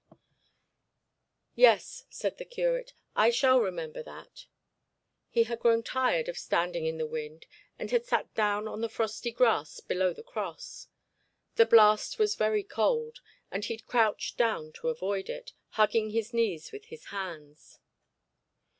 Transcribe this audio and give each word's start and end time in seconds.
'Yes,' 1.53 2.05
said 2.09 2.39
the 2.39 2.43
curate, 2.45 2.93
'I 3.15 3.29
shall 3.29 3.59
remember 3.59 4.01
that.' 4.01 4.47
He 5.29 5.43
had 5.43 5.59
grown 5.59 5.83
tired 5.83 6.27
of 6.27 6.39
standing 6.39 6.87
in 6.87 6.97
the 6.97 7.05
wind, 7.05 7.45
and 7.77 7.91
had 7.91 8.07
sat 8.07 8.33
down 8.33 8.67
on 8.67 8.81
the 8.81 8.89
frosty 8.89 9.29
grass 9.31 9.79
below 9.79 10.11
the 10.11 10.23
cross. 10.23 10.87
The 11.53 11.67
blast 11.67 12.17
was 12.17 12.33
very 12.33 12.63
cold, 12.63 13.19
and 13.51 13.63
he 13.63 13.77
crouched 13.77 14.37
down 14.39 14.71
to 14.81 14.89
avoid 14.89 15.29
it, 15.29 15.53
hugging 15.77 16.09
his 16.09 16.33
knees 16.33 16.71
with 16.71 16.85
his 16.85 17.05
hands. 17.13 17.77